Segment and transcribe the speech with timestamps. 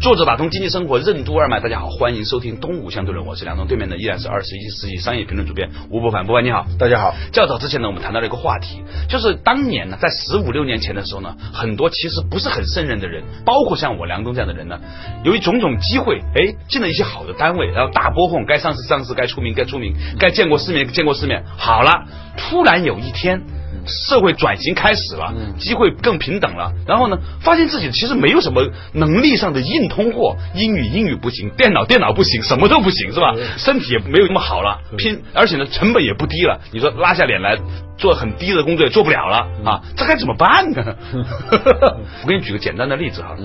[0.00, 7.14] 作者打通经济生活任督二脉，大家好，欢迎收听东吴相对论，我是梁东，对面的依然是二十一世纪商业评论主编吴伯凡，伯凡你好，大家好。
[7.32, 14.80] 较早之前呢，我们谈到了一个话题，就是当年呢，在十五六年前的时候呢，很多其实不是很胜任的人，包括像我梁东这样的人呢，
[15.22, 22.06] 由于种种机会，哎，进了一些好的单位，然后大波混，该上市上市，该出名该出名，该见过世面见过世面，好了，
[22.38, 23.42] 突然有一天。
[23.86, 26.72] 社会转型开始了，机会更平等了。
[26.86, 33.34] 然后呢，发现自己其实没有什么能力上的硬通货，英语英语不行，电脑电脑不行，什么都不行，是吧？
[33.56, 36.60] 身体也没有那么好了，拼，而且呢，成本也不低了。
[36.72, 37.56] 你说拉下脸来
[37.96, 40.96] 做很低的工作也做不了了啊，这该怎么办呢？
[42.22, 43.36] 我给你举个简单的例子哈。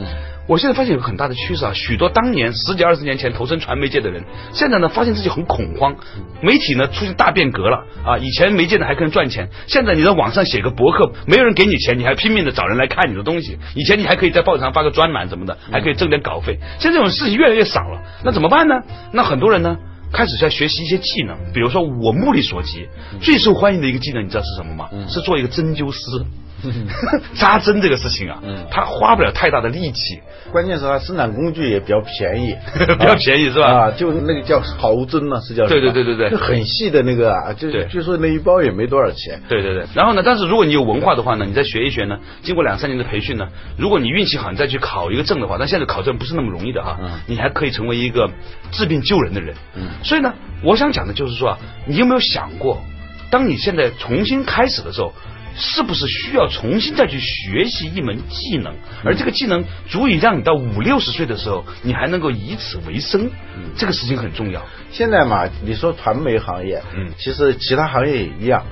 [0.47, 5.95] 我现在发现有个很大的趋势啊，许多当年十几二十年前投身传媒界的人，现在呢发现自己很恐慌，
[6.41, 8.17] 媒体呢出现大变革了啊！
[8.19, 13.57] 以前媒介呢还可以赚钱，现在你在网上写个博客，没有人给你钱，你还拼命的找人来看你的东西。
[13.73, 18.75] 以前你还可以在报纸上发个专栏什么的，还可以挣点稿费，现在这种事情越来越少了，那怎么办呢？
[19.11, 19.77] 那很多人呢
[20.13, 22.87] 开始在学习一些技能，比如说我目力所及，
[23.19, 24.89] 最受欢迎的一个技能你知道是什么吗？
[25.09, 25.99] 是做一个针灸师。
[27.35, 30.21] 扎针这个事情啊，嗯，他花不了太大的力气，
[30.51, 32.55] 关键是他生产工具也比较便宜，
[32.97, 33.67] 比较便宜是吧？
[33.67, 39.41] 啊，就那个叫毫针嘛，是叫对对对对对，就很细的那个啊，就据说那一包也没多少钱。
[39.47, 48.29] 对对对，然后呢，但是如果你有文化的话呢，你再学一学呢，经过两三年的培训呢，如果你运气好，你再去考一个证的话，但现在考证不是那么容易的哈，你还可以成为一个
[48.71, 49.55] 治病救人的人。
[49.75, 52.81] 嗯，所以呢，我想讲的就是说啊，你有没有想过，
[53.29, 55.13] 当你现在重新开始的时候？
[55.55, 58.73] 是不是需要重新再去学习一门技能？
[59.03, 63.29] 而这个技能足以让你到五六十岁的时候，你还能够以此为生。
[63.77, 64.61] 这个事情很重要。
[64.91, 68.63] 现在嘛，你说传媒行业，嗯，其实其他行业也一样。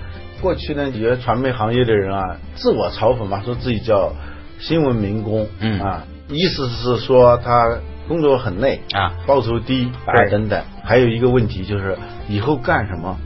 [0.42, 4.14] 过去呢，觉得传媒行业的人啊，自我嘲讽嘛，说自己叫
[4.60, 7.80] 新闻民工，嗯啊，意思是说他
[8.10, 10.62] 工作很累啊，报酬低啊等等。
[10.84, 13.18] 还有一个问题就是以后干什么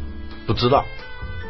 [0.46, 0.86] 不知道。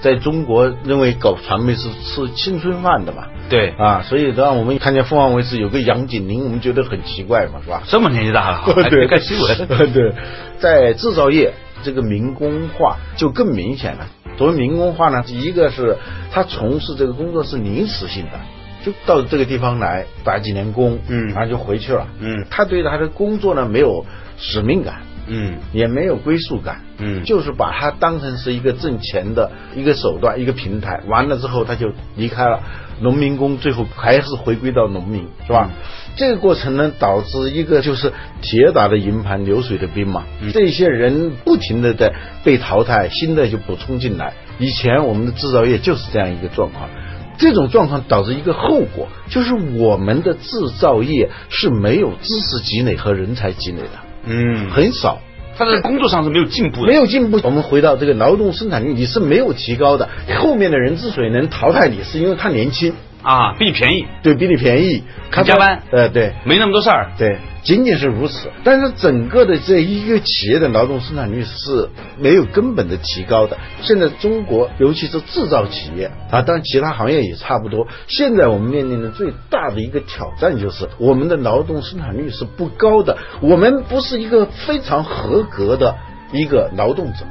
[0.01, 3.25] 在中国，认为搞传媒是吃青春饭的嘛？
[3.49, 7.83] 对啊，所以让我们看见凤凰卫视有个杨锦麟，我们觉得很奇怪嘛，是吧？
[7.87, 9.67] 这么年纪大了， 还看新闻？
[9.93, 10.13] 对，
[10.59, 11.53] 在制造业
[11.83, 14.07] 这个民工化就更明显了。
[14.37, 15.97] 所谓民工化呢，一个是
[16.31, 18.39] 他从事这个工作是临时性的，
[18.85, 24.05] 就到这个地方来打几年工，嗯，然后就回去了，嗯，他对他的工作呢没有
[24.37, 25.01] 使命感。
[25.27, 31.01] 嗯，也没有归属感，嗯，就是把它当成是一个挣钱的一个手段，一个平台。
[31.07, 32.61] 完了之后他就离开了，
[33.01, 35.69] 农民工最后还是回归到农民，是吧？
[36.15, 38.11] 这个过程呢，导致一个就是
[38.41, 40.23] 铁打的营盘流水的兵嘛。
[40.53, 42.13] 这些人不停的在
[42.43, 44.33] 被淘汰，新的就补充进来。
[44.57, 46.89] 以前我们的制造业就是这样一个状况，
[47.37, 54.06] 这种状况导致一个后果，就是我们的制造业是没有知识积累和人才积累的。
[54.27, 55.21] 嗯，很少，
[55.57, 57.39] 他在工作上是没有进步的，没有进步。
[57.43, 60.09] 我们回到这个劳动生产率，你是没有提高的。
[60.39, 62.93] 后面的人之所以能淘汰你，是因为他年轻。
[63.21, 68.49] 啊，比你便宜，对比你便宜，看加班，呃，对，没那么多事儿，对，仅仅是如此。
[68.63, 71.89] 但是整个的这一个企业的劳动生产率是
[72.19, 73.57] 没有根本的提高的。
[73.81, 77.87] 现在中国，尤其是制造企业啊，当然其他行业也差不多。
[78.07, 85.95] 现在我们面临的最大的一个挑战就是我们的劳动生产率是不高的，我们不是一个非常合格的
[86.31, 87.25] 一个劳动者。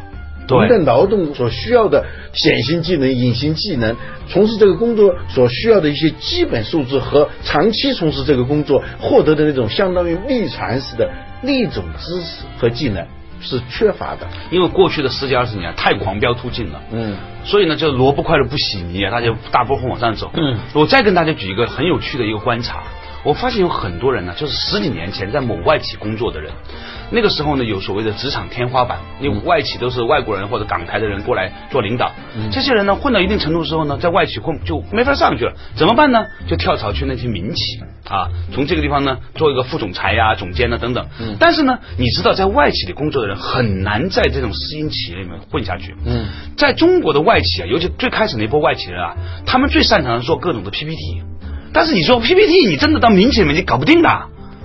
[0.48, 3.96] 我们的劳动所需要的显性技能、隐形技能，
[4.28, 11.10] 从事这个工作所需要的一些基本素质和长期从事这个工作获得的那种相当于秘传式的
[11.42, 13.06] 那种知识和技能
[13.40, 14.26] 是缺乏的。
[14.50, 20.30] 因为过去的十几二十年太狂飙突进了，嗯，所以呢，就萝卜快了不洗泥啊，大家大波峰往上走。
[20.34, 22.82] 嗯，我再跟大家举一个很有趣的一个观察。
[23.26, 26.52] 我发现有很多人呢，就是十几年前在某外企工作的人，
[27.10, 32.12] 那个时候呢有所谓的职场天花板，因为外企都是外国人或者港台的人过来做领导，
[32.52, 36.24] 这些人呢混到一定程度之后呢，在外企混就没法上去了，怎么办呢？
[36.46, 41.04] 就跳槽去那些民企啊，从这个地方呢做一个副总裁呀、总监呐等等。
[41.40, 45.96] 但是呢，你知道在外企里工作的人很难在这种私营企业里面混下去。
[46.04, 46.26] 嗯，
[46.56, 51.22] 在中国的外企啊，尤其最开始那波外企人啊，他们最擅长的做各种的 PPT。
[51.76, 54.08] 但是你说 PPT，你真的到民企里面你搞不定的。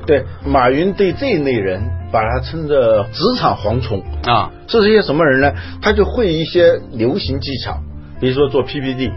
[0.07, 4.01] 对，马云对这一类人把他称作职场蝗虫。
[4.23, 4.49] 啊。
[4.69, 5.51] 是些什么人呢？
[5.81, 7.79] 他就会一些流行技巧，
[8.21, 9.11] 比如说做 PPT，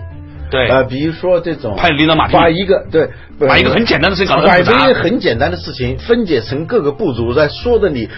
[0.51, 2.33] 对，呃，比如说这种派领导马屁。
[2.33, 3.09] 把一个对，
[3.39, 4.87] 把一个很简单的事情搞得把一很复杂。
[4.89, 8.09] 个很简单的事情分解成各个步骤，再说的你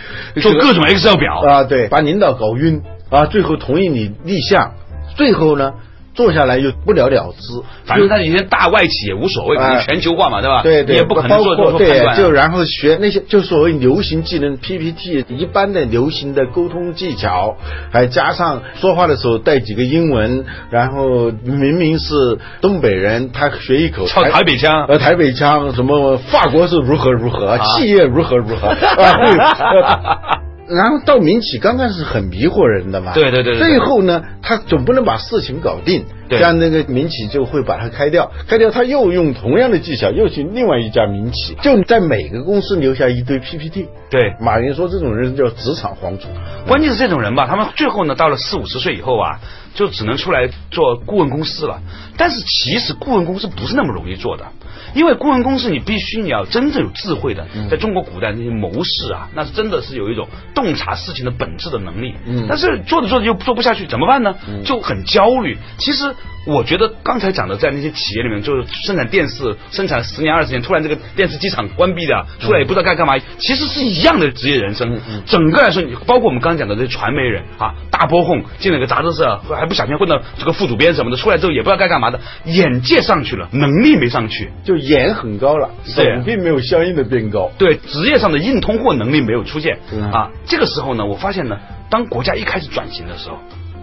[0.40, 1.42] 做各种 Excel 表。
[1.46, 2.80] 啊，对，把领导搞晕
[3.10, 4.72] 啊，最后同意你立项，
[5.14, 5.74] 最后呢
[6.16, 10.62] 做下来又不了了之，反正他有些大外企也无所谓，全球化嘛，对吧？
[10.62, 11.72] 对对，也不可能做。
[11.78, 17.56] 对，就然后学那些就所谓流行技能 PPT 一般的流行的沟通技巧，
[17.92, 43.88] 还加上说话的时候带几个英文，然后明明是东北人，他学一口操台北腔呃，台北腔，什么法国是如何如何，啊企业如何如何， 啊 然后到民企刚开始很迷惑人的嘛，对对对对对最后呢，他总不能把事情搞定，对这样那个民企就会把它开掉，开掉他又用同样的技巧又去另外一家民企，就在每个公司留下一堆 PPT。
[44.10, 46.30] 对，马云说这种人叫职场蝗虫。
[46.66, 49.40] 关键是这种人吧，他们最后呢，到了四五十岁以后啊，
[49.74, 51.80] 就只能出来做顾问公司了。
[52.16, 54.46] 但是其实顾问公司不是那么容易做的，
[54.94, 62.14] 因为顾问公司你必须你要真正有智慧的，嗯在中国古代那些谋士啊，那是真的是有一种洞察事情的本质的能力。
[62.26, 64.34] 嗯但是做着做着又做不下去，怎么办呢？
[64.64, 65.56] 就很焦虑。
[65.78, 66.14] 其实。
[66.48, 74.96] 我觉得刚才讲的，在那些企业里面，就是生产电视，生产十年二十年，突然这个电视机厂关闭的，出来也不知道该干嘛，其实是一样的职业人生。
[75.26, 84.52] 整个来说，你包括我们刚刚讲的这些传媒人啊，大波混进了个杂志社，还不小心混到这个副主编什么的，出来之后也不知道该干嘛的，眼界上去了，能力没上去。
[84.66, 87.50] 就眼很高了，手并没有相应的变高。
[87.56, 90.30] 对职业上的硬通货能力没有出现嗯啊。
[90.44, 91.56] 这个时候呢，我发现呢，
[91.88, 93.38] 当国家一开始转型的时候，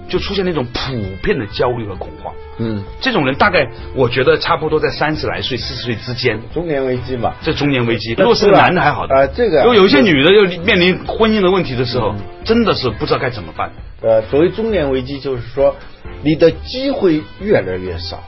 [0.09, 0.81] 就出现那种普
[1.23, 2.33] 遍的焦虑和恐慌。
[2.59, 7.33] 嗯，这种人大概我觉得差不多在三十来岁、四十岁之间，中年危机嘛。
[7.41, 8.13] 这中年危机。
[8.17, 12.13] 如果是个男的还好的，啊这个如果有一些女的又面临婚姻的问题的时候，
[12.43, 13.71] 真的是不知道该怎么办。
[14.01, 15.75] 呃，所谓中年危机，就是说
[16.23, 18.21] 你的机会越来越少，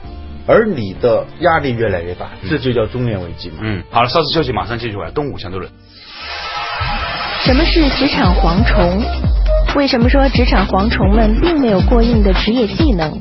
[0.46, 3.56] 而你的压力越来越大，这就叫中年危机嘛。
[3.62, 5.10] 嗯，好了，稍事休息，马上继续回来。
[5.10, 5.70] 东吴相对论。
[7.44, 9.02] 什么是职场蝗虫？
[9.74, 13.20] 为什么说职场蝗虫们并没有过硬的职业技能？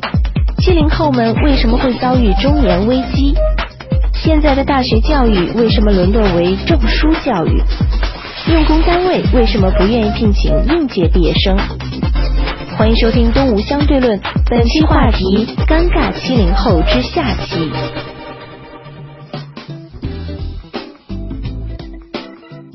[0.59, 3.35] 七零后们为什么会遭遇中年危机？
[4.13, 7.61] 现在的大学教育为什么沦落为证书教育？
[8.51, 11.57] 用工单位为什么不愿意聘请应届毕业生？
[12.77, 14.19] 欢迎收听《东吴相对论》，
[14.49, 17.71] 本期话题：尴尬七零后之下期。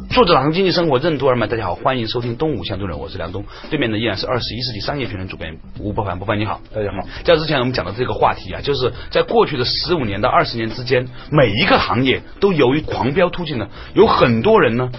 [0.08, 7.06] 作者打通经济生活任督二脉，大家好，欢迎收听东吴相对论，我是梁东，对面的依然是二十一世纪商业评论主编吴伯凡，伯凡你好，大家好。
[7.24, 14.90] 在之前我们讲的这个话题啊，就是在过去的十五年到二十年之间，每一个行业都由于狂飙突进呢，有很多人呢。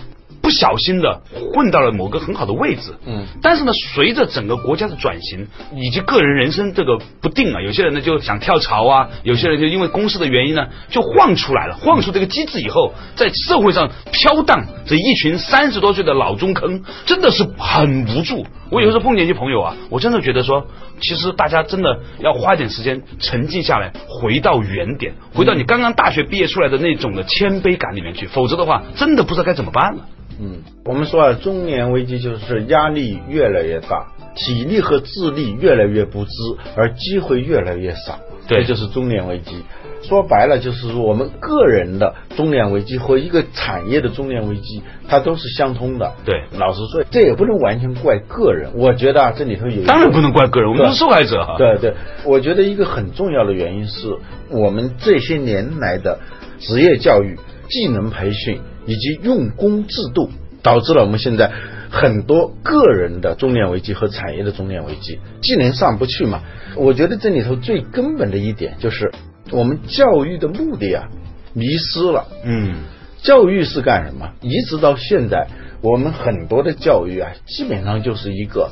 [0.51, 1.21] 不小心的
[1.53, 18.45] 混到了某个很好的位置，嗯，但是呢，随着整个国家的转型以及个人人生这个不定啊，有些人呢就想跳槽啊，有些人就因为公司的原因呢就晃出来了，晃出这个机制以后，在社会上飘荡这一群三十多岁的老中坑，真的是很无助。
[18.69, 20.67] 我有时候碰见一些朋友啊，我真的觉得说，
[20.99, 30.07] 其实大家真的要花点时间沉静下来，回到原点，回到你刚刚大学毕业出来的那种的谦卑感里面去，否则的话，真的不知道该怎么办了。
[30.41, 36.31] 嗯，我们说啊，中年危机就是压力越来越大，体力和智力越来越不支，
[36.75, 39.63] 而机会越来越少，对这就是中年危机。
[40.01, 46.13] 说白了，就是说我们个人的中年危机和一个产业的中年危机，它都是相通的。
[46.25, 48.71] 对老实说，这也不能完全怪个人。
[48.73, 51.55] 我觉得啊，这里头有当然不能怪个人，我们都是受害者哈。
[51.59, 51.93] 对对，
[52.25, 54.17] 我觉得一个很重要的原因是
[54.49, 56.17] 我们这些年来的
[56.57, 57.37] 职业教育、
[57.69, 60.29] 技能培训以及用工制度，
[60.63, 61.51] 导致了我们现在
[61.89, 66.41] 很多个人的中年危机和产业的中年危机，技能上不去嘛。
[66.75, 69.11] 我觉得这里头最根本的一点就是
[69.51, 71.09] 我们教育的目的啊
[71.53, 72.27] 迷失了。
[72.45, 72.75] 嗯，
[73.21, 74.31] 教育是干什么？
[74.41, 75.47] 一直到现在，
[75.81, 78.71] 我们很多的教育啊，基本上就是一个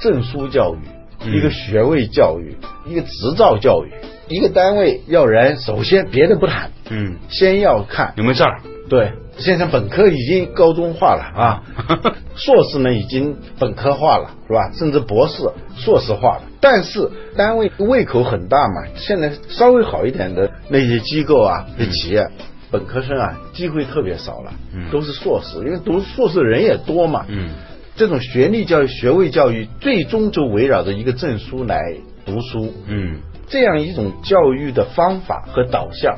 [0.00, 0.78] 证书教育，
[1.24, 3.90] 嗯一个学位教育，一个执照教育。
[4.28, 8.60] 一个单位要人，首先别的不谈，嗯，先要看有没有证儿？
[8.88, 11.62] 对，现在本科已经高中化了啊，
[12.36, 14.70] 硕士呢已经本科化了，是吧？
[14.72, 15.42] 甚至博士、
[15.76, 16.42] 硕士化了。
[16.60, 22.28] 但是单位胃口很大嘛，现在稍微好一点的那些机构啊、那企业，
[22.70, 24.52] 本科生啊机会特别少了，
[24.92, 27.24] 都是硕士，因为读硕士人也多嘛。
[27.28, 27.48] 嗯，
[27.96, 31.80] 这种学历教育、学位教育，最终就围绕着一个证书来
[32.26, 32.72] 读书。
[32.86, 36.16] 嗯，这样一种教育的方法和导向，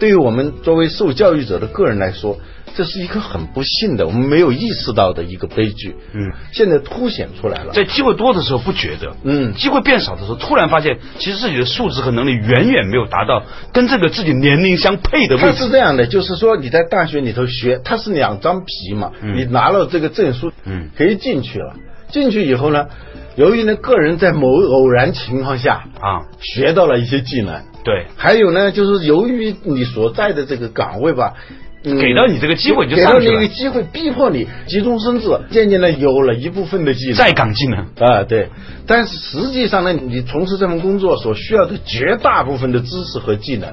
[0.00, 2.36] 对于我们作为受教育者的个人来说，
[2.76, 5.94] 这是一个很不幸的，我们没有意识到的一个悲剧。
[6.12, 7.72] 嗯，现在凸显出来了。
[7.72, 15.64] 在机会多的时候不觉得，嗯机会变少的时候，突然发现其实自己的素质和能力远远没有达到跟这个自己年龄相配的它位置。
[15.64, 21.74] 是这样的，就是说你在大学里头学，它是两张皮嘛，嗯你拿了这个证书，嗯可以进去了。
[22.10, 22.86] 进去以后呢，
[23.34, 37.14] 由于呢个人在某偶然情况下啊，学到了一些技能，对，还有呢，就是由于你所在的这个岗位吧，嗯给到你这个机会你就给到你一个机会，逼迫你急中生智，渐渐的有了一部分的技能。
[37.14, 37.80] 在岗技能。
[37.98, 38.48] 啊，对，
[38.86, 43.70] 但是实际上呢，你从事这份工作所需要的绝大部分的知识和技能，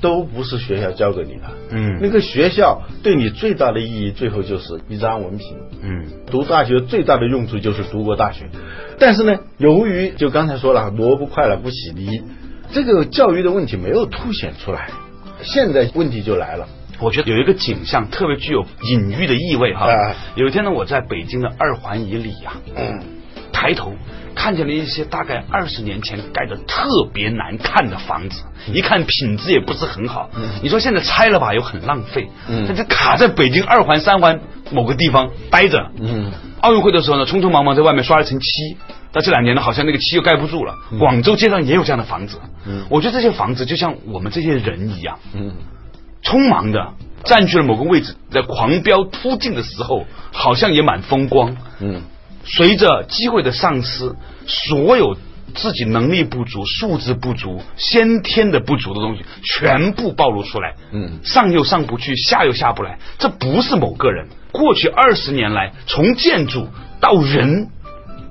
[0.00, 1.42] 都不是学校教给你的。
[1.70, 5.56] 嗯那个学校对你最大的意义，最后就是一张文凭。
[5.82, 8.44] 嗯读大学最大的用处就是读过大学，
[9.00, 12.22] 但是呢，由于就刚才说了，萝卜快了不洗泥，
[12.70, 14.90] 这个教育的问题没有凸显出来。
[15.42, 16.68] 现在问题就来了，
[17.00, 19.86] 我觉得有一个景象特别具有隐喻的意味哈。
[19.86, 23.00] 啊有一天呢，我在北京的二环以里呀、嗯，
[23.52, 23.92] 抬头
[24.34, 30.30] 看见了一些大概二十年前盖的特别难看的房子，一看品质也不是很好。
[30.62, 32.28] 你说现在拆了吧，又很浪费。
[32.48, 34.40] 嗯它就卡在北京二环、三环
[34.70, 35.90] 某个地方待着。
[36.00, 38.76] 嗯，奥运会的时候呢，匆匆忙忙在外面刷了层漆。
[39.10, 40.74] 但这两年呢，好像那个漆又盖不住了。
[40.98, 42.38] 广州街上也有这样的房子。
[42.66, 45.52] 嗯我觉得这些房子就像我们这些人一样，嗯，
[46.22, 46.94] 匆忙的
[47.24, 51.56] 占据了某个位置，在狂飙突进的时候，好像也蛮风光。
[51.80, 52.02] 嗯，
[52.44, 54.14] 随着机会的丧失，
[54.46, 55.16] 所有
[55.54, 60.74] 自己能力不足、素质不足、先天的不足的东西，全部暴露出来。
[60.92, 62.98] 嗯上又上不去，下又下不来。
[63.18, 66.68] 这不是某个人，过去二十年来，从建筑
[67.00, 67.68] 到人，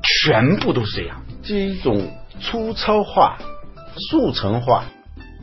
[0.03, 1.21] 全部都是这样。
[1.43, 3.37] 这一种粗糙化、
[3.95, 4.85] 速成化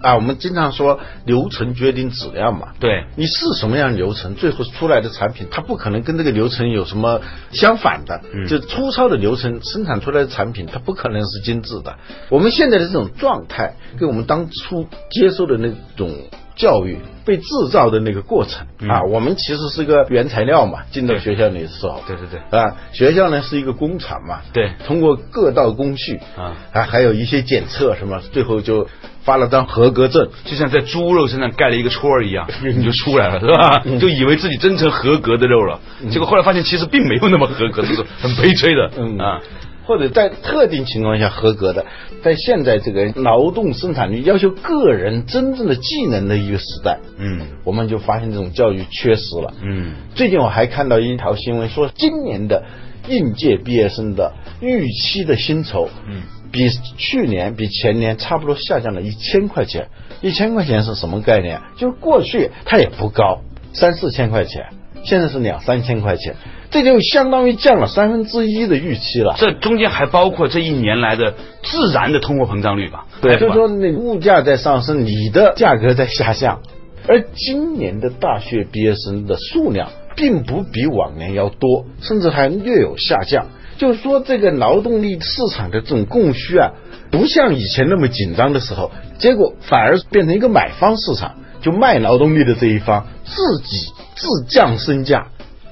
[0.04, 2.74] 啊，我们经常说流程决定质量嘛。
[2.78, 8.20] 对，你是什么样流程，最后出来的产品，它不可能跟这个流程有什么相反的。
[8.32, 11.96] 嗯就粗糙的流程生产出来的产品，它不可能是精致的。
[12.28, 16.10] 我们现在的这种状态，跟我们当初接受的那种
[16.56, 18.88] 教育被制造的那个过程、嗯。
[18.88, 22.00] 啊，我们其实是个原材料嘛，进到学校里的时候。
[22.06, 24.72] 对对对啊，学校呢是一个工厂嘛，对。
[24.86, 26.56] 通过各道工序啊。
[26.72, 28.86] 啊，还有一些检测什么，最后就
[29.24, 30.28] 发了张合格证。
[30.44, 33.82] 就像在猪肉身上盖了一个戳儿一样， 你就出来了，是吧？
[33.98, 35.80] 就以为自己真成合格的肉了，
[36.10, 38.90] 结果后来发现其实并没有那么合格，这个很悲催的。
[38.96, 39.18] 嗯。
[39.18, 39.40] 啊，
[39.86, 41.86] 或者在特定情况下合格的，
[42.22, 49.54] 在现在这个劳动生产率要求个人真正的技能的一个时代，嗯我们就发现这种教育缺失了。
[49.62, 52.64] 嗯最近我还看到一条新闻说，今年的
[53.08, 59.88] 应届毕业生的预期的薪酬，嗯，比去年、比前年差不多下降了一千块钱。
[60.22, 61.60] 一千块钱是什么概念？
[61.76, 63.42] 就是过去它也不高，
[63.74, 64.68] 三四千块钱，
[65.04, 66.36] 现在是两三千块钱，
[66.74, 69.36] 这就相当于降了三分之一的预期了。
[69.38, 73.06] 这中间还包括这一年来的自然的通货膨胀率吧？
[73.22, 76.62] 对，就是说那物价在上升，你的价格在下降，
[77.06, 83.46] 而今年的大学毕业生的数量并不比往年要多，甚至还略有下降。
[83.78, 86.72] 就是说，这个劳动力市场的这种供需啊，
[87.12, 95.28] 不像以前那么紧张的时候，结果反而变成一个买方市场，就卖劳动力的这一方自己自降身价，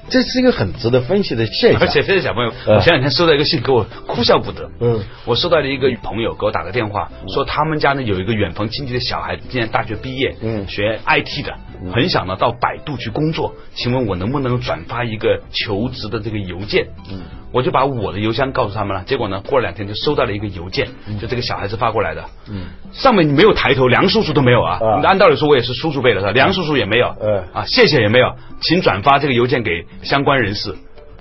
[0.09, 1.81] 这是一个很值得分析的现象。
[1.81, 4.71] 而且这些小朋友，呃我前两天收到一个信，给我哭笑不得。
[4.81, 11.55] 嗯，我收到了一个朋友给我打个电话，说他们家呢有一个远房亲戚的小孩，今年大学毕业，嗯学 IT 的，
[11.91, 16.89] 很想呢到百度去工作，请问我能不能转发一个求职的这个邮件？
[17.11, 17.23] 嗯，
[17.53, 20.89] 我就把我的邮箱告诉他们了，结果呢过了两天就收到了一个邮件，
[21.21, 24.79] 就这个小孩子发过来的，嗯，上面没有抬头，梁叔叔都没有啊。
[24.81, 25.01] 啊。
[25.05, 26.33] 按道理说我也是叔叔辈的，是吧？
[26.33, 27.43] 梁叔叔也没有，嗯。
[27.53, 30.75] 啊，谢谢也没有，请转发这个邮件给相关人士，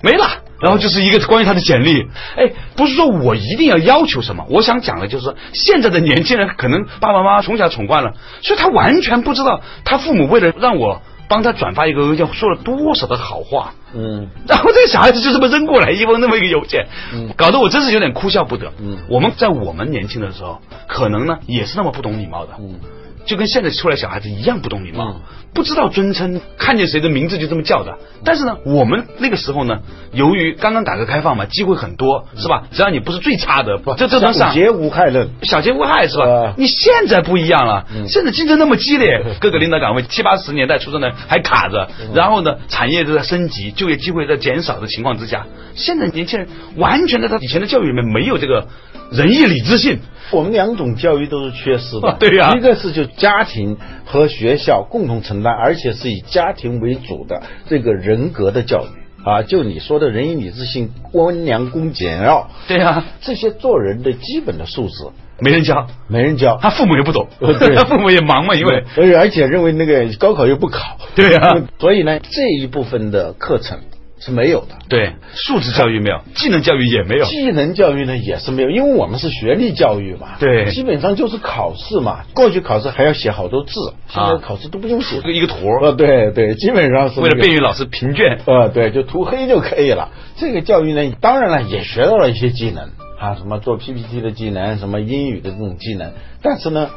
[0.03, 0.25] 没了。
[0.61, 13.73] 然后就是一个关于他的简历，哎，不是说我一定要要求什么，我想讲的就是，现在的年轻人可能爸爸妈妈从小宠惯了，所以他完全不知道他父母为了让我帮他转发一个邮件，说了多少的好话。
[13.93, 18.71] 嗯然后这个小孩子就这么扔过来一封那么一个邮件，嗯搞得我真是有点哭笑不得。
[18.79, 22.53] 嗯我们在我们年轻的时候，可能呢也是那么不懂礼貌的。
[22.59, 22.79] 嗯
[23.25, 25.21] 就跟现在出来小孩子一样不懂礼貌，嗯
[25.53, 27.97] 不知道尊称，看见谁的名字就这么叫的。
[28.23, 29.79] 但是呢，我们那个时候呢，
[30.13, 32.63] 由于刚刚改革开放嘛，机会很多，是吧？
[32.71, 34.47] 只要你不是最差的，这这能上。
[34.47, 35.29] 小节无害论。
[35.43, 36.23] 小节无害是吧？
[36.23, 46.47] 呃你现在不一样了，嗯现在竞争那么激烈， 各个领导岗位七八十年代出生的还卡着，嗯然后呢，产业都在升级，就业机会在减少的情况之下，现在年轻人
[46.77, 48.69] 完全在他以前的教育里面没有这个
[49.11, 49.99] 仁义礼智信。
[50.31, 52.53] 我们两种教育都是缺失的，啊 对呀。
[52.55, 59.01] 一个是就家庭和学校共同承担，而且是以家庭为主的这个人格的教育。
[59.23, 64.95] 啊，就你说的仁义礼智信、温良恭俭让，对呀、这些做人的基本的素质
[65.39, 67.27] 没人教，没人教，他父母也不懂，
[67.75, 68.83] 他父母也忙嘛，因为。
[68.95, 71.39] 而且而且认为那个高考又不考，对呀。
[71.77, 73.79] 所以呢这一部分的课程
[74.21, 74.77] 是没有的。
[74.87, 77.25] 对素质教育没有，技能教育也没有。
[77.25, 82.21] 技能教育呢也是没有，因为我们是学历教育嘛，对基本上就是考试嘛。
[82.33, 83.73] 过去考试还要写好多字，
[84.07, 88.39] 现在啊考试都不用写一，个一个图，呃，对对，基本上是为了便于老师评卷。
[88.45, 90.09] 呃，对，就涂黑就可以了。
[90.37, 96.11] 这个教育呢，当然了，也学到了一些技能啊，什么做 PPT 的技能，什么英语的这种技能。
[96.43, 96.89] 但是呢，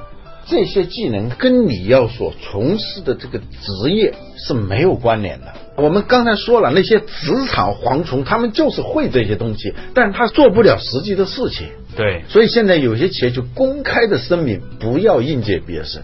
[0.47, 5.47] 这些技能跟你要所从事的这个职业是没有关联的。
[5.77, 11.69] 我们刚才说了，那些职场蝗虫，他们就是会这些东西，但他做不了实际的事情。
[11.97, 16.03] 对，所以现在有些企业就公开的声明不要应届毕业生，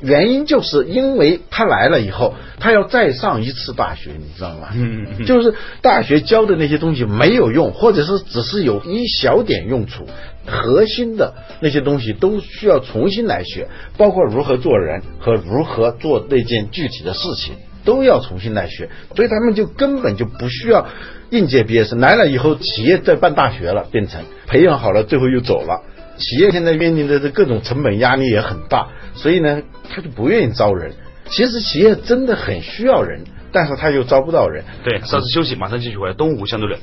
[0.00, 4.68] 原因就是因为他来了以后，他要再上一次大学，你知道吗？
[4.74, 10.06] 嗯嗯嗯就是大学教的那些东西没有用，或者是只是有一小点用处，
[10.46, 17.54] 核心的那些东西都需要重新来学，包括如何做人和如何做那件具体的事情。
[17.82, 20.86] 都要重新来学，所以他们就根本就不需要
[21.30, 25.82] 应届毕业生来了以后，企业在办大学了，变成培养好了，最后又走了。
[26.18, 30.92] 企业现在面临的这各种成本压力也很大，所以呢，他就不愿意招人。
[31.30, 34.62] 其实企业真的很需要人，但是他又招不到人。
[34.84, 36.12] 对，稍事休息，马上继续回来。
[36.12, 36.78] 东吴相对论，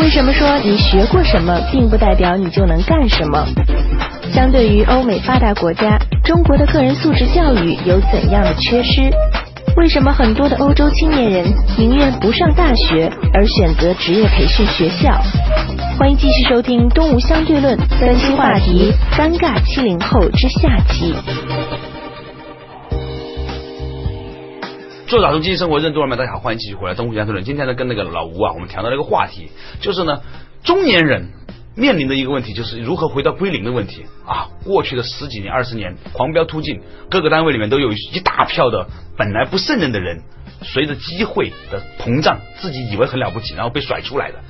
[0.00, 3.46] 为什么说你学过什么，并不代表你就能干什么？
[4.32, 9.10] 相对于欧美发达国家，中国的个人素质教育有怎样的缺失？
[9.76, 11.44] 为什么很多的欧洲青年人
[11.76, 15.20] 宁愿不上大学，而选择职业培训学校？
[15.98, 21.14] 欢迎继续收听《东吴相对论》，本期话题：尴尬七零后之下集。
[25.08, 26.94] 做早中经济生活任督二脉，大家好，欢迎继续回来。
[26.94, 29.48] 东吴相对论，今天呢跟那个老吴啊，我们谈到了一个话题，
[29.80, 30.20] 就是呢
[30.62, 31.30] 中年人
[31.74, 34.50] 面临的一个问题，就是如何回到归零的问题啊。
[34.64, 40.20] 过去的十几年、二十年狂飙突进，各个单位里面都有一大票的本来不胜任的人，
[40.60, 44.40] 随着机会的膨胀，自己以为很了不起，然后被甩出来的。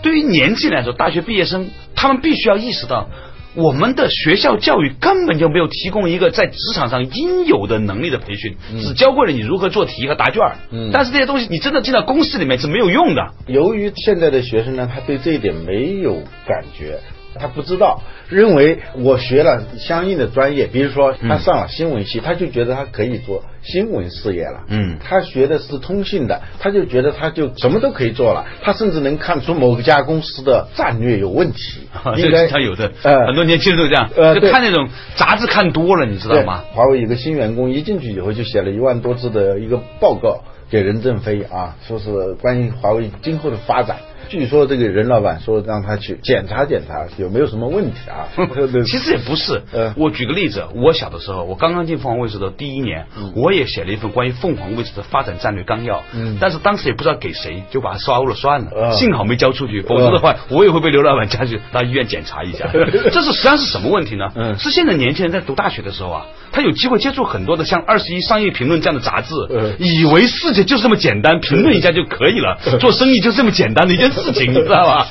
[0.00, 3.08] 对于年轻人来说，大学毕业生他们必须要意识到。
[3.54, 10.56] 我们的学校教育根本就没有提供一个在职场上应有的能力的培训，只教会了你如何做题和答卷儿。
[10.70, 13.32] 嗯但是这些东西你真的进到公司里面是没有用的。
[13.46, 16.98] 由于现在的学生呢，他对这一点没有感觉，
[17.38, 24.62] 他不知道，认为我学了相应的专业，比如说他上了新闻系，他就觉得他可以做新闻事业了。
[24.68, 36.64] 嗯他学的是通信的，他就觉得他就什么都可以做了，他甚至能看出某家公司的战略有问题， 这应该是他有的，呃很多年轻人都这样，就呃就看那种杂志看多了，你知道吗？
[36.72, 43.96] 华为有个新员工一进去以后就写了一万多字的一个报告给任正非啊，说是关于华为今后的发展。
[44.28, 48.28] 据说这个任老板说让他去检查检查有没有什么问题啊。
[48.84, 49.62] 其实也不是。
[49.72, 56.38] 呃，我举个例子，我小的时候，我刚刚进凤凰卫视的第一年，我也写了一份关于凤凰卫视的发展战略纲要，嗯。
[56.40, 58.92] 但是当时也不知道给谁，就把它烧了算了，呃。
[58.92, 62.68] 幸好没交出去，否则的话，我也会被刘老板叫去到医院检查一下。
[63.12, 64.30] 这是实际上是什么问题呢？
[64.34, 64.58] 嗯。
[64.58, 75.06] 是现在年轻人在读大学的时候啊，他有机会接触很多的像《二十一商业评论》这样的杂志，嗯以为世界就是这么简单，评论一下就可以了，做生意就这么简单的一件事情，你知道吧？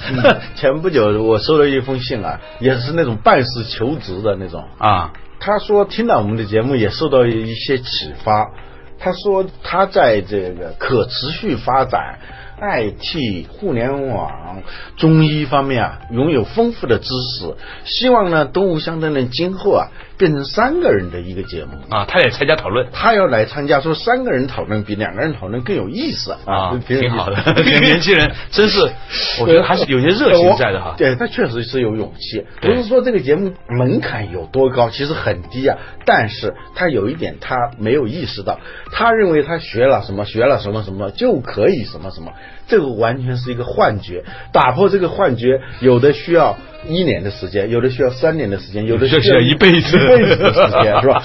[0.55, 4.63] 前不久我收了一封信啊，也是那种办事求职的那种。
[4.77, 8.51] 啊，他说听到我们的节目也受到一些启发。
[8.99, 12.19] 他说他在这个可持续发展、
[12.61, 14.63] IT、互联网、
[14.95, 17.53] 中医方面啊，拥有丰富的知识。
[17.83, 19.87] 希望呢，东吴相对论今后啊，
[20.17, 21.71] 变成三个人的一个节目。
[21.89, 22.87] 啊，他也参加讨论。
[22.91, 27.53] 他要来参加，说三个人讨论比两个人讨论更有意思啊， 挺好的。
[27.63, 28.81] 年轻人真是，
[29.41, 30.95] 我觉得还是有些热情在的哈。
[30.97, 35.77] 对他确实是有勇气，不是说这个节目门槛有多高，其实很低啊。
[36.05, 38.59] 但是他有一点他没有意识到，
[38.91, 42.33] 他认为他学了什么，学了什么什么就可以什么什么，
[42.67, 44.23] 这个完全是一个幻觉。
[44.51, 51.23] 打破这个幻觉，有的需要一年的时间，有的需要三年的时间，有的需要一辈子一辈子的时间，是吧？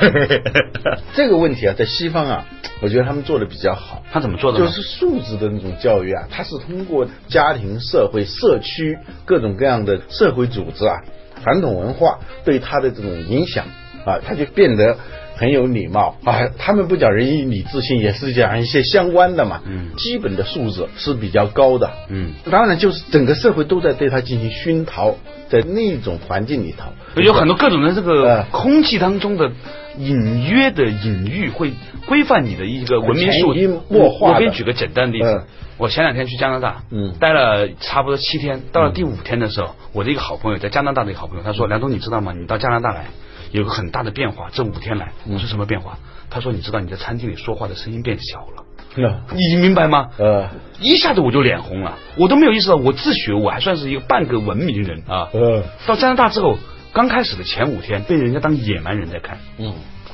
[0.00, 0.42] 对，
[1.12, 2.46] 这个问题啊，在西方啊，
[2.80, 4.02] 我觉得他们做的比较好。
[4.10, 4.58] 他怎么做的？
[4.58, 11.00] 就是素质的那种教育啊，它是通过家庭、社会、社区各种各样的社会组织啊，
[11.42, 13.66] 传统文化对他的这种影响
[14.06, 14.96] 啊，他就变得
[15.42, 16.14] 很有礼貌。
[16.22, 16.48] 啊。
[16.56, 19.60] 他们不讲仁义礼智信，也是讲一些相关的嘛。
[19.66, 19.90] 嗯。
[19.96, 21.90] 基本的素质是比较高的。
[22.08, 25.16] 嗯，当然就是整个社会都在对他进行熏陶，
[25.48, 28.44] 在那种环境里头，有很多各种的这个呃。
[28.52, 29.50] 空气当中的
[29.98, 31.72] 隐约的隐喻，会
[32.06, 34.34] 规范你的一个文明素潜移默化的。
[34.34, 35.28] 我给你举个简单的例子。
[35.28, 35.44] 嗯，
[35.78, 37.14] 我前两天去加拿大，嗯。
[37.18, 42.32] 待了差不多七天，到了第五天的时候，我的一个好朋友在加拿大的一个好朋友，他说：“梁总，你知道吗？
[42.38, 43.06] 你到加拿大来
[43.52, 50.10] 有个很大的变化，这五天来。”我说：“什么变化？”他说：“你知道你在餐厅里说话的声音变小了。”嗯你明白吗？
[50.18, 55.30] 呃一下子我就脸红了，我都没有意识到，我自学我还算是一个半个文明人啊。
[55.32, 56.58] 呃到加拿大之后，
[56.92, 59.72] 刚开始的前五天被人家当野蛮人在看，嗯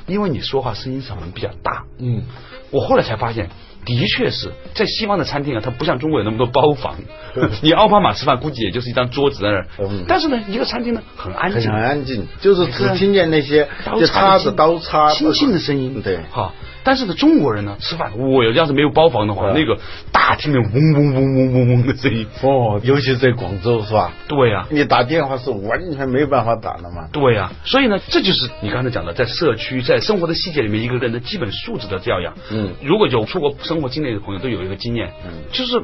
[0.08, 1.84] 因为你说话声音嗓门比较大。
[1.98, 2.22] 嗯。
[2.70, 3.48] 我后来才发现，
[3.86, 6.96] 的确是在西方的餐厅啊，它不像中国有那么多包房，
[7.62, 16.18] 你奥巴马吃饭估计也就是一张桌子在那儿嗯，但是呢，一个餐厅呢很安静，很安静，就是只听见那些就刀叉刀叉、轻轻的声音，对。
[16.30, 16.52] 好。
[16.88, 19.52] 但是呢，中国人呢吃饭，我要是没有包房的话，嗯。
[19.54, 19.76] 那个
[20.10, 24.10] 大厅里嗡嗡嗡嗡嗡嗡的声音，哦，尤其是在广州是吧？
[24.26, 27.06] 对呀、你打电话是完全没有办法打的嘛。
[27.12, 32.32] 对呀、所以呢，这就是你刚才讲的，在社区、在生活的细节里面，一个人的基本素质的教养。
[32.50, 32.70] 嗯。
[32.82, 35.30] 如果有出国生活经历的朋友，都有一个经验，嗯。
[35.52, 35.82] 就是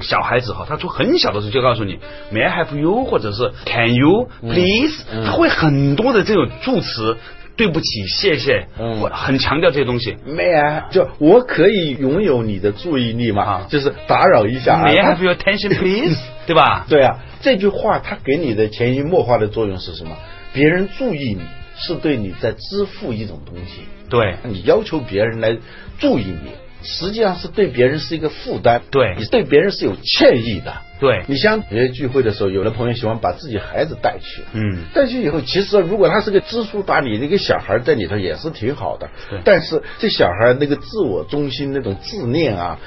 [0.00, 2.00] 小孩子哈，他从很小的时候就告诉你
[2.32, 5.24] “May I have you” 或者是 “Can you please”，、嗯。
[5.24, 7.16] 他会很多的这种助词，
[7.56, 10.16] 对不起、谢谢，嗯我很强调这些东西。
[10.26, 10.84] May I？
[10.90, 13.42] 就我可以拥有你的注意力吗？
[13.44, 14.84] 啊就是打扰一下啊。
[14.86, 16.16] May I have your attention, please？
[16.46, 16.86] 对吧？
[16.88, 20.16] 对啊，这句话它给你的潜移默化的作用是什么？
[20.52, 21.42] 别人注意你
[21.76, 25.56] 是对你在支付一种东西，对你要求别人来
[25.98, 26.50] 注意你，
[26.82, 30.74] 实际上是对别人是一个负担，对你对别人是有歉意的。
[31.00, 39.10] 对，你像有些聚会的时候，有的朋友喜欢把自己孩子带去，嗯，带去以后，其实如果他是个知书达理的一个小孩在里头，也是挺好的。
[39.44, 42.78] 但是这小孩那个自我中心那种自恋啊。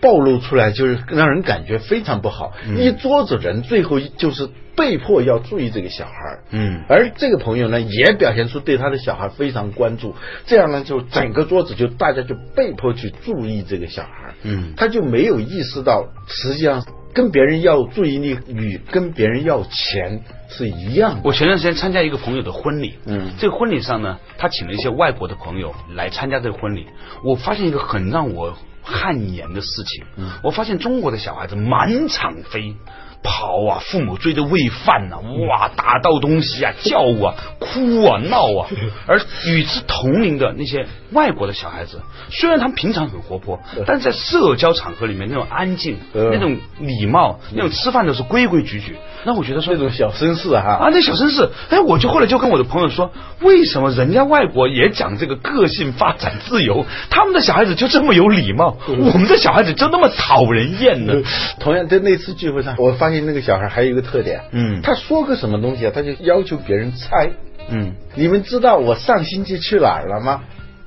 [0.00, 2.78] 暴露出来就是让人感觉非常不好，嗯。
[2.78, 6.12] 一桌子人最后就是被迫要注意这个小孩，
[6.50, 6.84] 嗯。
[6.88, 10.14] 而这个朋友呢也表现出对他的小孩非常关注，
[10.46, 14.72] 这样呢就整个桌子就大家就被迫去注意这个小孩，嗯。
[14.76, 21.20] 他就没有意识到，实际上跟别人要注意力与跟别人要钱是一样的。
[21.24, 23.32] 我前段时间参加一个朋友的婚礼，嗯。
[23.38, 26.86] 这个婚礼上呢，他请了一些外国的朋友来参加这个婚礼。
[27.22, 28.56] 我发现一个很让我
[28.90, 32.74] 汗颜的事情，嗯我发现中国的小孩子满场飞。
[33.22, 35.16] 跑啊，父母追着喂饭呐、
[35.48, 38.68] 哇，打到东西啊，叫啊，哭啊，闹啊。
[39.06, 48.96] 而与之同龄的那些外国的小孩子，虽然他们平常很活泼，但在社交场合里面那种安静、呃那种礼貌、那种吃饭都是规规矩矩。
[49.24, 61.22] 那我觉得说那种小绅士哈，啊，那小绅士，哎，我就后来就跟我的朋友说，为什么人家外国也讲这个个性发展自由，他们的小孩子就这么有礼貌，我们的小孩子就那么讨人厌呢？
[61.58, 67.30] 同样在那次聚会上，我发现那个小孩还有一个特点，嗯他说个什么东西啊，他就要求别人猜。
[67.68, 70.42] 嗯，你们知道我上星期去哪儿了吗？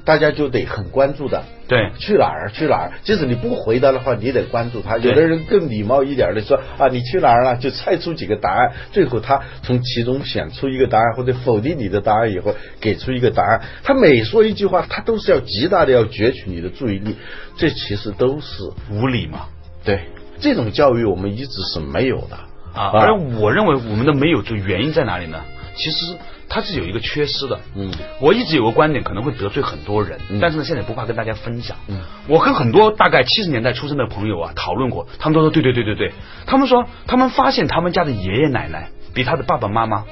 [0.05, 1.43] 大家就得很关注的。
[1.65, 2.91] 对去哪儿去哪儿？
[3.03, 4.97] 即使你不回答的话，你得关注他。
[4.97, 7.55] 有的人更礼貌一点的说啊，你去哪儿了？
[7.55, 13.61] 就猜出几个答案，最后他从其中选出一个答案，或者否定你的答案以后，给出一个答案。
[13.83, 17.15] 他每说一句话，他都是要极大的要攫取你的注意力。
[17.55, 19.45] 这其实都是无理嘛。
[19.85, 20.01] 对
[20.43, 22.35] 这种教育，我们一直是没有的
[22.79, 25.41] 啊，而我认为我们的没有就原因在哪里呢？
[25.75, 26.15] 其实
[26.47, 27.59] 它是有一个缺失的。
[27.73, 31.77] 嗯，我一直有个观点，可能会得罪很多人，嗯但是呢，现在不怕跟大家分享。
[31.87, 36.11] 嗯，我跟很多大概七十年代出生的朋友啊讨论过，他们都说对对对对对，
[36.45, 40.03] 他们说他们发现他们家的爷爷奶奶比他的爸爸妈妈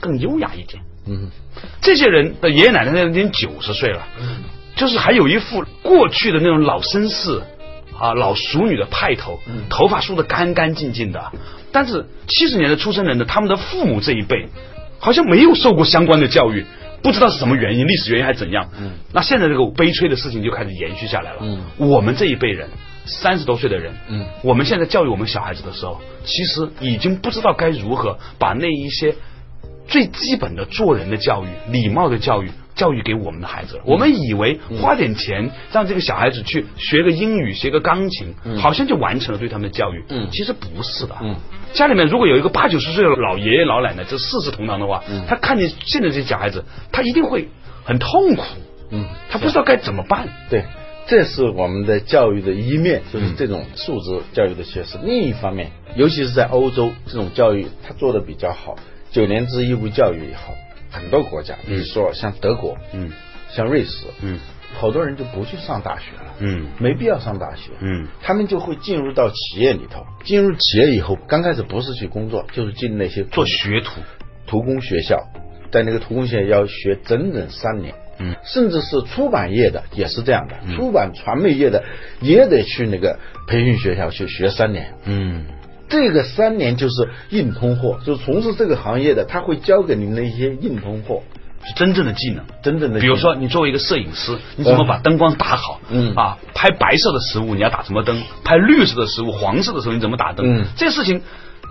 [0.00, 0.82] 更优雅一点。
[1.06, 1.30] 嗯
[1.80, 4.42] 这些人的爷爷奶奶都已经九十岁了，嗯
[4.74, 7.40] 就是还有一副过去的那种老绅士
[7.98, 11.32] 啊、老熟女的派头，头发梳得干干净净的。
[11.72, 14.48] 但是七十年代出生人的，他们的父母这一辈
[14.98, 16.64] 好像没有受过相关的教育，
[17.02, 18.68] 不知道是什么原因，历史原因还是怎样。
[18.80, 21.38] 嗯那现在这个悲催的事情就开始延续下来了。
[21.42, 22.68] 嗯我们这一辈人。
[23.08, 29.14] 三十多岁的人，嗯我们现在教育我们小孩子的时候，其实已经不知道该如何把那一些
[29.86, 33.82] 最基本的做人的教育、礼貌的教育教育给我们的孩子了。
[33.86, 40.04] 我们以为花点钱让这个小孩子去学个英语、学个钢琴，好像就完成了对他们的教育。
[40.10, 41.16] 嗯其实不是的。
[41.20, 41.34] 嗯，
[41.72, 47.48] 家里面如果有一个八九十岁的老爷爷老奶奶，这四世同堂的话，嗯他看见现在这些小孩子，他一定会
[47.84, 48.44] 很痛苦。
[48.90, 50.28] 嗯，他不知道该怎么办。
[50.50, 50.64] 对，
[51.06, 54.98] 这是我们的教育的一面，就是嗯这种素质教育的缺失。
[55.02, 58.76] 另一方面，尤其是在欧洲，这种教育他做的比较好，
[59.10, 60.54] 九年制义务教育以后，
[60.96, 63.12] 很多国家，比如说像德国，嗯
[63.50, 64.40] 像瑞士，嗯
[64.74, 70.04] 好多人就不去上大学了，嗯没必要上大学，嗯他们就会进入到企业里头。
[70.24, 74.00] 进入企业以后，刚开始不是去工作，就是进那些做学徒。
[74.46, 75.24] 徒工学校，
[75.72, 77.94] 在那个徒工学校要学整整三年。
[78.18, 81.84] 嗯甚至是出版业的也是这样的，出版传媒业的
[82.22, 84.94] 也得去那个培训学校去学三年。
[85.04, 85.44] 嗯
[85.88, 91.22] 这个三年就是硬通货，就是从事这个行业的，他会教给你那些硬通货，
[91.64, 92.44] 是真正的技能。
[92.62, 93.00] 真正的。
[93.00, 95.80] 比如说，，你作为一个摄影师，你怎么把灯光打好？
[95.90, 98.22] 嗯啊，拍白色的食物你要打什么灯？
[98.44, 100.60] 拍绿色的食物、黄色的时候你怎么打灯？
[100.60, 101.22] 嗯这个事情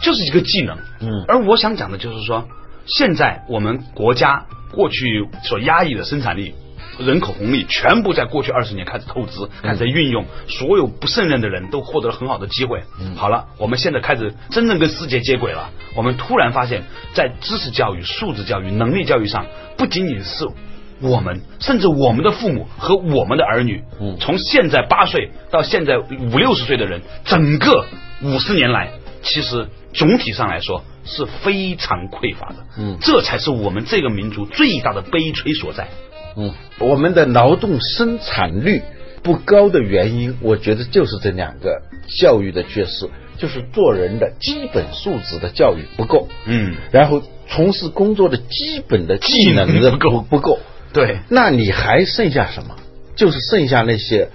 [0.01, 0.78] 就是一个技能。
[1.01, 2.47] 嗯而我想讲的就是说，
[2.86, 6.56] 现在我们国家过去所压抑的生产力。
[6.99, 12.84] 人口红利全部在过去二十年开始透支，开始运用，所有不胜任的人都获得了很好的机会。
[13.15, 15.69] 好了，我们现在开始真正跟世界接轨了。
[15.95, 19.45] 我们突然发现，在知识教育、素质教育、能力教育上，
[19.77, 20.47] 不仅仅是
[21.01, 27.86] 我们，甚至我们的父母和我们的儿女，嗯从现在八岁到现在五六十岁的人，整个
[28.21, 32.55] 五十年来，其实总体上来说是非常匮乏的。
[32.77, 35.89] 嗯这才是我们这个民族最大的悲催所在。
[36.36, 38.82] 嗯，我们的劳动生产率
[39.24, 41.82] 不高的原因，我觉得就是这两个
[42.19, 50.10] 教育的缺失，就是做人的基本素质的教育不够，嗯，然后从事工作的基本的技能的不够。
[50.12, 50.60] 不不够，
[50.93, 52.76] 对，那你还剩下什么？
[53.15, 54.30] 就是剩下那些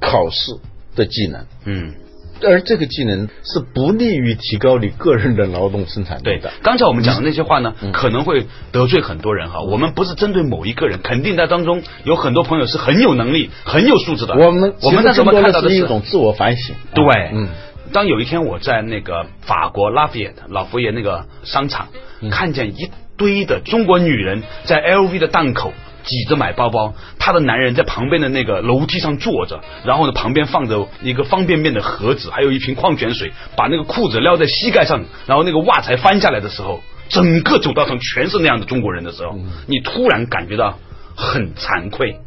[0.00, 0.52] 考试
[0.94, 1.94] 的技能，嗯。
[2.42, 6.52] 而这个技能是不利于提高你个人的劳动生产力对的。
[6.62, 9.60] 刚才我们讲的那些话呢，嗯可能会得罪很多人哈。
[9.60, 14.34] 我们不是针对某一个人，肯定在当中有很多朋友是很有能力、很有素质的。
[14.34, 16.74] 我们我们那时候其实更多看到的的是一种自我反省。
[16.94, 17.48] 对，嗯，
[17.92, 21.88] 当有一天我在那个法国拉菲耶老佛爷那个商场，
[22.20, 25.72] 嗯看见一堆的中国女人在 LV 的档口。
[26.06, 40.78] 挤着买包包，她的男人在旁边的那个楼梯上坐着，然后呢旁边放着一个方便面的盒子，还有一瓶矿泉水，把那个裤子撩在膝盖上，然后那个袜才翻下来的时候，整个走道上全是那样的中国人的时候，你突然感觉到
[41.14, 42.20] 很惭愧，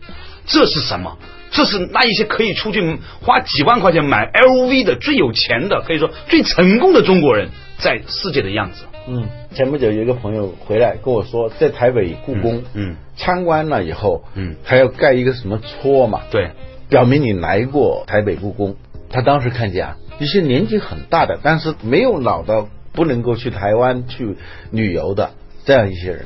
[0.46, 1.18] 这是什么？
[1.52, 8.84] 这是那一些可以出去花几万块钱买 LV 的最有钱的，可以说最成功的中国人在世界的样子。
[9.08, 16.52] 嗯，前不久有一个朋友回来跟我说，在台北故宫，嗯嗯参观了以后，嗯还要盖一个什么戳嘛，对，
[16.90, 18.76] 表明你来过台北故宫。
[19.12, 24.38] 他当时看见啊，一些年纪很大的，但是没有老到不能够去台湾去
[24.72, 25.32] 旅游的
[25.66, 26.26] 这样一些人，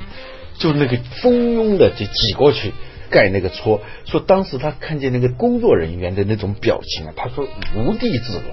[0.60, 2.72] 就那个蜂拥的就挤过去
[3.10, 8.44] 盖那个戳，说当时他看见那个工作人员的那种表情啊，他说无地自容。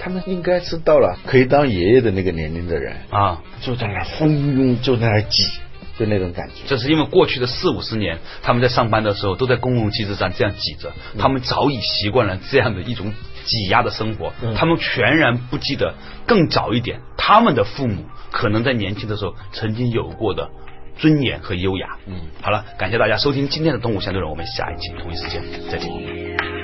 [0.00, 5.42] 他们应该是到了可以当爷爷的那个年龄的人，啊，就在那儿蜂拥，就在那儿挤，
[5.98, 6.62] 就那种感觉。
[6.66, 13.12] 这是因为过去的四五十年，他们在上班的时候都在公共汽车站这样挤着，他们早已习惯了这样的一种
[13.44, 15.94] 挤压的生活，嗯他们全然不记得
[16.26, 20.50] 更早一点，他们的父母可能在年轻的时候曾经有过的
[20.98, 21.96] 尊严和优雅。
[22.06, 26.57] 嗯，好了，感谢大家收听今天的《动物相对论》，我们下一期同一时间再见。